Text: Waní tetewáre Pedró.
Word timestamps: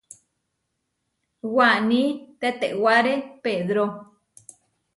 Waní 1.55 2.01
tetewáre 2.39 3.13
Pedró. 3.43 3.85